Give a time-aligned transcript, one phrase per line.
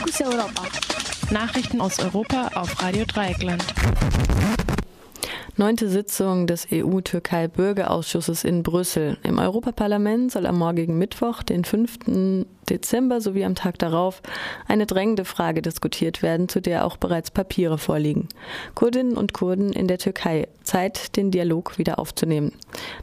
[0.00, 0.62] Fokus Europa.
[1.30, 3.62] Nachrichten aus Europa auf Radio Dreieckland.
[5.56, 9.18] Neunte Sitzung des EU-Türkei-Bürgerausschusses in Brüssel.
[9.24, 12.46] Im Europaparlament soll am morgigen Mittwoch, den 5.
[12.70, 14.22] Dezember sowie am Tag darauf
[14.66, 18.28] eine drängende Frage diskutiert werden, zu der auch bereits Papiere vorliegen.
[18.74, 20.48] Kurdinnen und Kurden in der Türkei.
[20.62, 22.52] Zeit, den Dialog wieder aufzunehmen.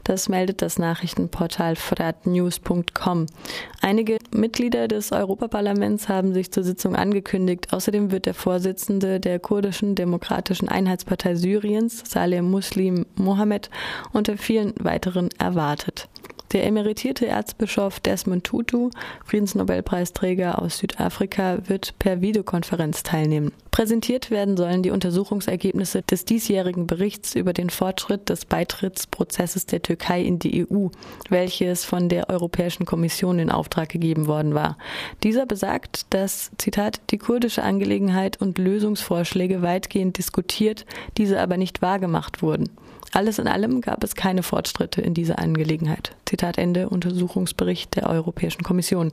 [0.04, 3.26] Das meldet das Nachrichtenportal fratnews.com.
[3.80, 7.72] Einige Mitglieder des Europaparlaments haben sich zur Sitzung angekündigt.
[7.72, 13.70] Außerdem wird der Vorsitzende der kurdischen Demokratischen Einheitspartei Syriens, Saleh Muslim Mohammed,
[14.12, 16.08] unter vielen weiteren erwartet.
[16.52, 18.88] Der emeritierte Erzbischof Desmond Tutu,
[19.26, 23.52] Friedensnobelpreisträger aus Südafrika, wird per Videokonferenz teilnehmen.
[23.70, 30.22] Präsentiert werden sollen die Untersuchungsergebnisse des diesjährigen Berichts über den Fortschritt des Beitrittsprozesses der Türkei
[30.22, 30.88] in die EU,
[31.28, 34.78] welches von der Europäischen Kommission in Auftrag gegeben worden war.
[35.22, 40.86] Dieser besagt, dass, Zitat, die kurdische Angelegenheit und Lösungsvorschläge weitgehend diskutiert,
[41.18, 42.70] diese aber nicht wahrgemacht wurden.
[43.12, 46.14] Alles in allem gab es keine Fortschritte in dieser Angelegenheit.
[46.26, 49.12] Zitat Ende Untersuchungsbericht der Europäischen Kommission.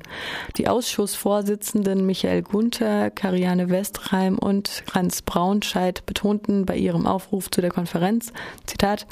[0.58, 7.72] Die Ausschussvorsitzenden Michael Gunther, Kariane Westreim und Hans Braunscheid betonten bei ihrem Aufruf zu der
[7.72, 8.34] Konferenz,
[8.66, 9.08] Zitat,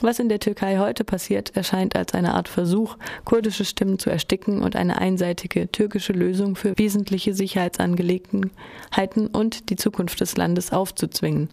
[0.00, 4.62] was in der Türkei heute passiert, erscheint als eine Art Versuch, kurdische Stimmen zu ersticken
[4.62, 11.48] und eine einseitige türkische Lösung für wesentliche Sicherheitsangelegenheiten und die Zukunft des Landes aufzuzwingen.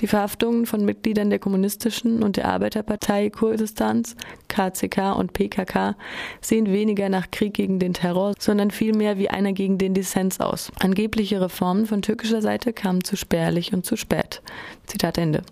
[0.00, 4.16] Die Verhaftungen von Mitgliedern der kommunistischen und der Arbeiterpartei Kurdistans,
[4.48, 5.96] KCK und PKK
[6.40, 10.72] sehen weniger nach Krieg gegen den Terror, sondern vielmehr wie einer gegen den Dissens aus.
[10.80, 14.42] Angebliche Reformen von türkischer Seite kamen zu spärlich und zu spät.
[14.86, 15.42] Zitat Ende.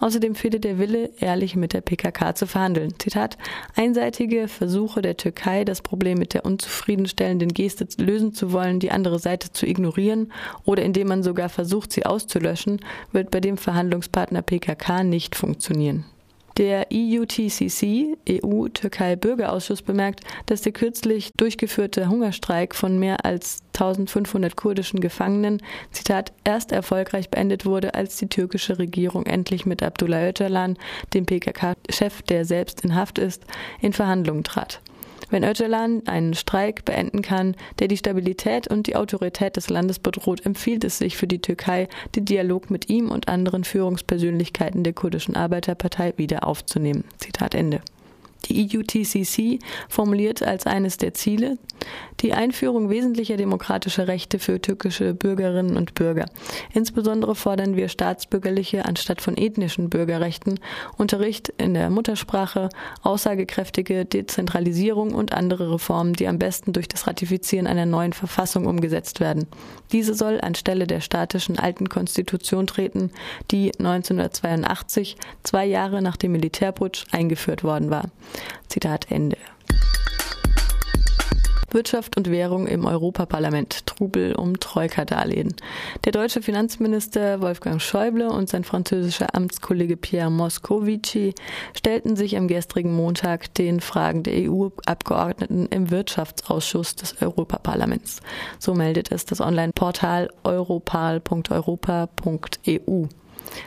[0.00, 2.94] Außerdem fehlte der Wille, ehrlich mit der PKK zu verhandeln.
[2.98, 3.38] Zitat,
[3.74, 9.18] einseitige Versuche der Türkei, das Problem mit der unzufriedenstellenden Geste lösen zu wollen, die andere
[9.18, 10.32] Seite zu ignorieren
[10.64, 12.80] oder indem man sogar versucht, sie auszulöschen,
[13.12, 16.04] wird bei dem Verhandlungspartner PKK nicht funktionieren.
[16.58, 25.62] Der EUTCC, EU-Türkei-Bürgerausschuss, bemerkt, dass der kürzlich durchgeführte Hungerstreik von mehr als 1500 kurdischen Gefangenen,
[25.92, 30.76] Zitat, erst erfolgreich beendet wurde, als die türkische Regierung endlich mit Abdullah Öcalan,
[31.14, 33.44] dem PKK-Chef, der selbst in Haft ist,
[33.80, 34.80] in Verhandlungen trat.
[35.30, 40.44] Wenn Öcalan einen Streik beenden kann, der die Stabilität und die Autorität des Landes bedroht,
[40.46, 45.36] empfiehlt es sich für die Türkei, den Dialog mit ihm und anderen Führungspersönlichkeiten der kurdischen
[45.36, 47.04] Arbeiterpartei wieder aufzunehmen.
[47.18, 47.80] Zitat Ende.
[48.46, 51.58] Die EUTCC formuliert als eines der Ziele
[52.20, 56.26] die Einführung wesentlicher demokratischer Rechte für türkische Bürgerinnen und Bürger.
[56.72, 60.58] Insbesondere fordern wir staatsbürgerliche anstatt von ethnischen Bürgerrechten,
[60.96, 62.70] Unterricht in der Muttersprache,
[63.02, 69.20] aussagekräftige Dezentralisierung und andere Reformen, die am besten durch das Ratifizieren einer neuen Verfassung umgesetzt
[69.20, 69.46] werden.
[69.92, 73.10] Diese soll anstelle der statischen alten Konstitution treten,
[73.50, 78.04] die 1982, zwei Jahre nach dem Militärputsch, eingeführt worden war.
[78.68, 79.38] Zitat Ende.
[81.70, 83.86] Wirtschaft und Währung im Europaparlament.
[83.86, 85.54] Trubel um Troika-Darlehen.
[86.04, 91.34] Der deutsche Finanzminister Wolfgang Schäuble und sein französischer Amtskollege Pierre Moscovici
[91.76, 98.20] stellten sich am gestrigen Montag den Fragen der EU-Abgeordneten im Wirtschaftsausschuss des Europaparlaments.
[98.58, 103.06] So meldet es das Online-Portal europal.europa.eu.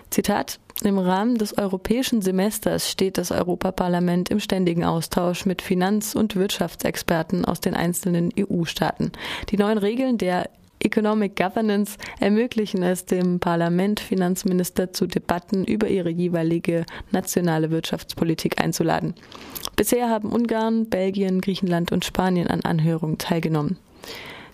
[0.10, 6.36] Zitat im Rahmen des europäischen Semesters steht das Europaparlament im ständigen Austausch mit Finanz- und
[6.36, 9.12] Wirtschaftsexperten aus den einzelnen EU-Staaten.
[9.50, 10.50] Die neuen Regeln der
[10.84, 19.14] Economic Governance ermöglichen es dem Parlament, Finanzminister zu Debatten über ihre jeweilige nationale Wirtschaftspolitik einzuladen.
[19.76, 23.78] Bisher haben Ungarn, Belgien, Griechenland und Spanien an Anhörungen teilgenommen.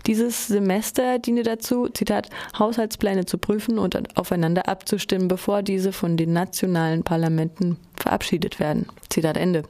[0.08, 6.32] Dieses Semester diene dazu, Zitat, Haushaltspläne zu prüfen und aufeinander abzustimmen, bevor diese von den
[6.32, 8.88] nationalen Parlamenten verabschiedet werden.
[9.10, 9.64] Zitat Ende.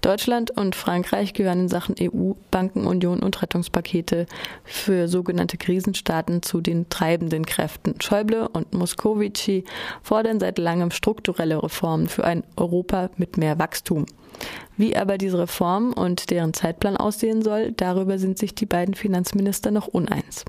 [0.00, 4.26] Deutschland und Frankreich gehören in Sachen EU, Bankenunion und Rettungspakete
[4.64, 8.00] für sogenannte Krisenstaaten zu den treibenden Kräften.
[8.00, 9.64] Schäuble und Moscovici
[10.02, 14.06] fordern seit langem strukturelle Reformen für ein Europa mit mehr Wachstum.
[14.76, 19.70] Wie aber diese Reform und deren Zeitplan aussehen soll, darüber sind sich die beiden Finanzminister
[19.70, 20.44] noch uneins.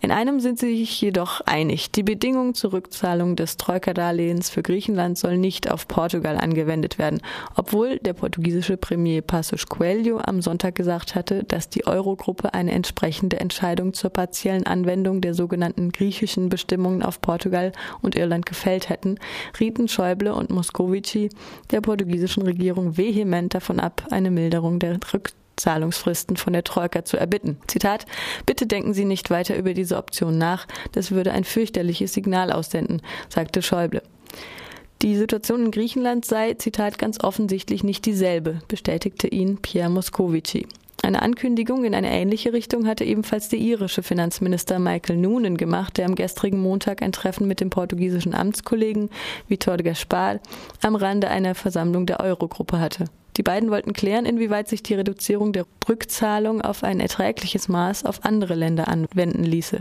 [0.00, 1.90] In einem sind sie sich jedoch einig.
[1.90, 7.20] Die Bedingung zur Rückzahlung des Troika-Darlehens für Griechenland soll nicht auf Portugal angewendet werden,
[7.56, 13.40] obwohl der portugiesische Premier Passos Coelho am Sonntag gesagt hatte, dass die Eurogruppe eine entsprechende
[13.40, 19.16] Entscheidung zur partiellen Anwendung der sogenannten griechischen Bestimmungen auf Portugal und Irland gefällt hätten,
[19.58, 21.30] rieten Schäuble und Moscovici
[21.72, 27.16] der portugiesischen Regierung vehement davon ab, eine Milderung der Rück Rückzahlungsfristen von der Troika zu
[27.16, 27.56] erbitten.
[27.66, 28.06] Zitat,
[28.46, 33.02] bitte denken Sie nicht weiter über diese Option nach, das würde ein fürchterliches Signal aussenden,
[33.28, 34.02] sagte Schäuble.
[35.02, 40.66] Die Situation in Griechenland sei, Zitat, ganz offensichtlich nicht dieselbe, bestätigte ihn Pierre Moscovici.
[41.02, 46.06] Eine Ankündigung in eine ähnliche Richtung hatte ebenfalls der irische Finanzminister Michael Noonan gemacht, der
[46.06, 49.08] am gestrigen Montag ein Treffen mit dem portugiesischen Amtskollegen
[49.48, 50.40] Vitor Gaspar
[50.82, 53.04] am Rande einer Versammlung der Eurogruppe hatte.
[53.38, 58.24] Die beiden wollten klären, inwieweit sich die Reduzierung der Rückzahlung auf ein erträgliches Maß auf
[58.24, 59.80] andere Länder anwenden ließe.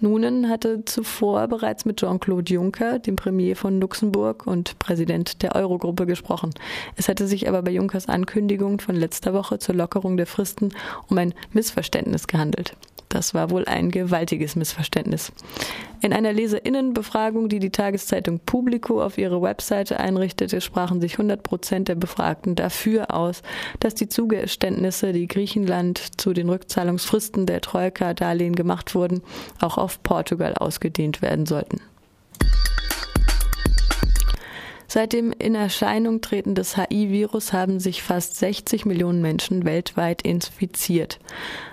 [0.00, 6.06] Nunen hatte zuvor bereits mit Jean-Claude Juncker, dem Premier von Luxemburg und Präsident der Eurogruppe,
[6.06, 6.50] gesprochen.
[6.96, 10.70] Es hatte sich aber bei Junckers Ankündigung von letzter Woche zur Lockerung der Fristen
[11.08, 12.74] um ein Missverständnis gehandelt.
[13.08, 15.32] Das war wohl ein gewaltiges Missverständnis.
[16.00, 21.88] In einer Leserinnenbefragung, die die Tageszeitung Publico auf ihre Webseite einrichtete, sprachen sich 100 Prozent
[21.88, 23.42] der Befragten dafür aus,
[23.80, 29.22] dass die Zugeständnisse, die Griechenland zu den Rückzahlungsfristen der Troika-Darlehen gemacht wurden,
[29.60, 31.80] auch auf Portugal ausgedehnt werden sollten.
[34.90, 41.18] Seit dem in Erscheinung treten des HI-Virus haben sich fast 60 Millionen Menschen weltweit infiziert.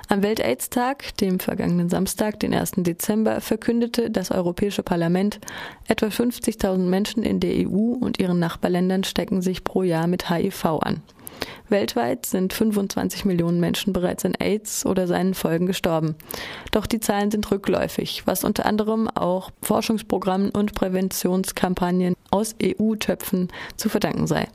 [0.09, 2.73] Am Welt-Aids-Tag, dem vergangenen Samstag, den 1.
[2.77, 5.39] Dezember, verkündete das Europäische Parlament,
[5.87, 10.65] etwa 50.000 Menschen in der EU und ihren Nachbarländern stecken sich pro Jahr mit HIV
[10.81, 11.01] an.
[11.69, 16.15] Weltweit sind 25 Millionen Menschen bereits an AIDS oder seinen Folgen gestorben.
[16.71, 23.89] Doch die Zahlen sind rückläufig, was unter anderem auch Forschungsprogrammen und Präventionskampagnen aus EU-Töpfen zu
[23.89, 24.47] verdanken sei.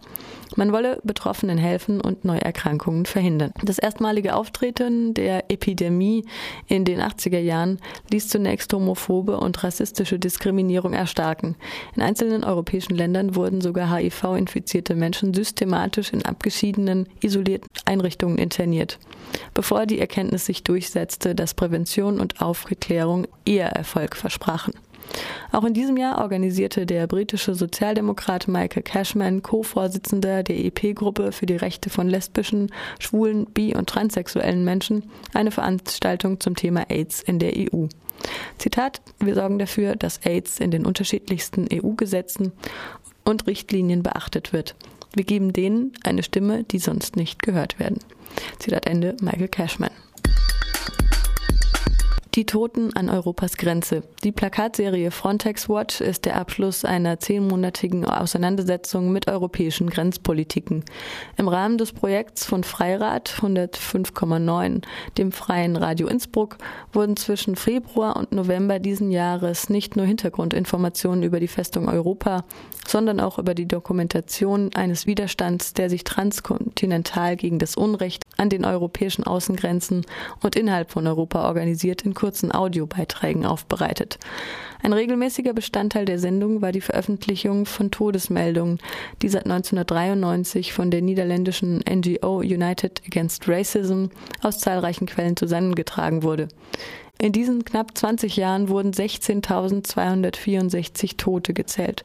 [0.56, 3.52] Man wolle Betroffenen helfen und Neuerkrankungen verhindern.
[3.62, 6.24] Das erstmalige Auftreten der Epidemie
[6.66, 7.78] in den 80er Jahren
[8.10, 11.54] ließ zunächst homophobe und rassistische Diskriminierung erstarken.
[11.94, 18.98] In einzelnen europäischen Ländern wurden sogar HIV-infizierte Menschen systematisch in abgeschiedenen, isolierten Einrichtungen interniert,
[19.54, 24.74] bevor die Erkenntnis sich durchsetzte, dass Prävention und Aufklärung eher Erfolg versprachen.
[25.52, 31.56] Auch in diesem Jahr organisierte der britische Sozialdemokrat Michael Cashman, Co-Vorsitzender der EP-Gruppe für die
[31.56, 37.54] Rechte von lesbischen, schwulen, bi- und transsexuellen Menschen, eine Veranstaltung zum Thema AIDS in der
[37.56, 37.86] EU.
[38.58, 42.52] Zitat, wir sorgen dafür, dass AIDS in den unterschiedlichsten EU-Gesetzen
[43.24, 44.76] und Richtlinien beachtet wird.
[45.14, 47.98] Wir geben denen eine Stimme, die sonst nicht gehört werden.
[48.58, 49.90] Zitat Ende Michael Cashman.
[52.40, 54.02] Die Toten an Europas Grenze.
[54.24, 60.82] Die Plakatserie Frontex Watch ist der Abschluss einer zehnmonatigen Auseinandersetzung mit europäischen Grenzpolitiken.
[61.36, 64.80] Im Rahmen des Projekts von Freirad 105,9,
[65.18, 66.56] dem Freien Radio Innsbruck,
[66.94, 72.44] wurden zwischen Februar und November diesen Jahres nicht nur Hintergrundinformationen über die Festung Europa,
[72.88, 78.64] sondern auch über die Dokumentation eines Widerstands, der sich transkontinental gegen das Unrecht an den
[78.64, 80.06] europäischen Außengrenzen
[80.42, 84.20] und innerhalb von Europa organisiert, in kurzen Audiobeiträgen aufbereitet.
[84.84, 88.78] Ein regelmäßiger Bestandteil der Sendung war die Veröffentlichung von Todesmeldungen,
[89.20, 94.10] die seit 1993 von der niederländischen NGO United Against Racism
[94.42, 96.46] aus zahlreichen Quellen zusammengetragen wurde.
[97.20, 102.04] In diesen knapp 20 Jahren wurden 16.264 Tote gezählt.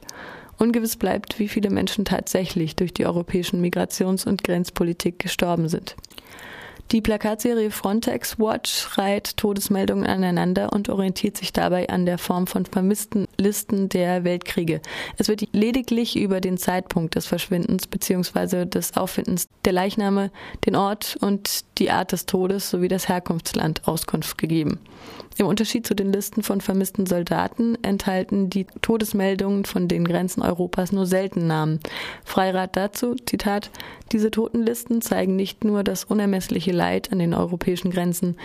[0.58, 5.94] Ungewiss bleibt, wie viele Menschen tatsächlich durch die europäischen Migrations- und Grenzpolitik gestorben sind.
[6.92, 12.64] Die Plakatserie Frontex Watch reiht Todesmeldungen aneinander und orientiert sich dabei an der Form von
[12.64, 14.80] vermissten Listen der Weltkriege.
[15.18, 18.66] Es wird lediglich über den Zeitpunkt des Verschwindens bzw.
[18.66, 20.30] des Auffindens der Leichname,
[20.64, 24.80] den Ort und die Art des Todes sowie das Herkunftsland Auskunft gegeben.
[25.38, 30.92] Im Unterschied zu den Listen von vermissten Soldaten enthalten die Todesmeldungen von den Grenzen Europas
[30.92, 31.80] nur selten Namen.
[32.24, 33.70] Freirat dazu, Zitat,
[34.12, 38.36] diese Totenlisten zeigen nicht nur das unermessliche Leid an den europäischen Grenzen,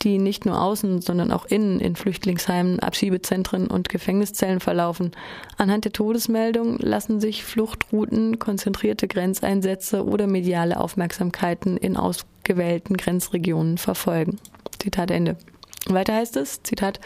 [0.00, 5.12] die nicht nur außen, sondern auch innen in Flüchtlingsheimen, Abschiebezentren und Gefängniszellen verlaufen.
[5.58, 11.98] Anhand der Todesmeldungen lassen sich Fluchtrouten, konzentrierte Grenzeinsätze oder mediale Aufmerksamkeiten in
[12.48, 14.38] ausgewählten Grenzregionen verfolgen.
[14.78, 15.36] Zitat Ende.
[15.86, 16.98] Weiter heißt es, Zitat,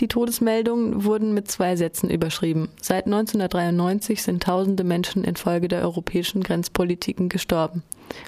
[0.00, 2.68] die Todesmeldungen wurden mit zwei Sätzen überschrieben.
[2.82, 7.82] Seit 1993 sind tausende Menschen infolge der europäischen Grenzpolitiken gestorben.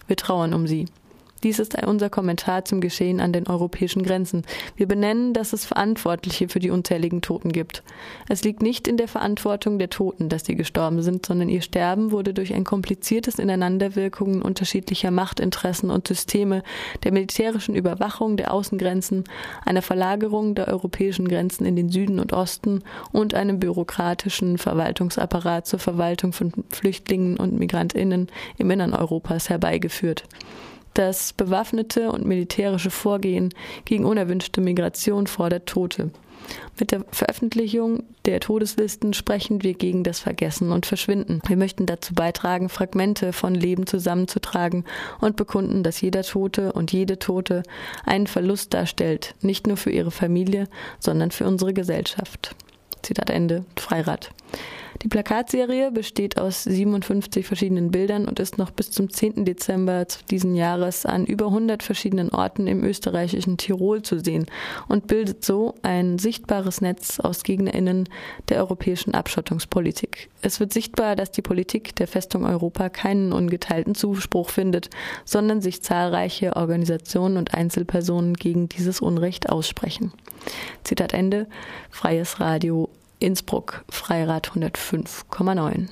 [0.07, 0.87] Wir trauern um sie.
[1.42, 4.44] Dies ist unser Kommentar zum Geschehen an den europäischen Grenzen.
[4.76, 7.82] Wir benennen, dass es Verantwortliche für die unzähligen Toten gibt.
[8.28, 12.12] Es liegt nicht in der Verantwortung der Toten, dass sie gestorben sind, sondern ihr Sterben
[12.12, 16.62] wurde durch ein kompliziertes Ineinanderwirkungen unterschiedlicher Machtinteressen und Systeme,
[17.02, 19.25] der militärischen Überwachung der Außengrenzen,
[19.64, 25.80] einer Verlagerung der europäischen Grenzen in den Süden und Osten und einem bürokratischen Verwaltungsapparat zur
[25.80, 30.25] Verwaltung von Flüchtlingen und Migrantinnen im Innern Europas herbeigeführt.
[30.94, 36.11] Das bewaffnete und militärische Vorgehen gegen unerwünschte Migration fordert Tote.
[36.78, 41.40] Mit der Veröffentlichung der Todeslisten sprechen wir gegen das Vergessen und Verschwinden.
[41.46, 44.84] Wir möchten dazu beitragen, Fragmente von Leben zusammenzutragen
[45.20, 47.62] und bekunden, dass jeder Tote und jede Tote
[48.04, 50.68] einen Verlust darstellt, nicht nur für ihre Familie,
[50.99, 52.54] sondern für unsere Gesellschaft.
[53.02, 54.30] Zitat Ende, Freirad.
[55.02, 59.44] Die Plakatserie besteht aus 57 verschiedenen Bildern und ist noch bis zum 10.
[59.44, 64.47] Dezember diesen Jahres an über 100 verschiedenen Orten im österreichischen Tirol zu sehen
[64.87, 68.09] und bildet so ein sichtbares Netz aus GegnerInnen
[68.49, 70.28] der europäischen Abschottungspolitik.
[70.40, 74.88] Es wird sichtbar, dass die Politik der Festung Europa keinen ungeteilten Zuspruch findet,
[75.25, 80.12] sondern sich zahlreiche Organisationen und Einzelpersonen gegen dieses Unrecht aussprechen.
[80.85, 81.49] Zitat Ende,
[81.90, 82.88] Freies Radio
[83.23, 85.88] Innsbruck, Freirad 105,9.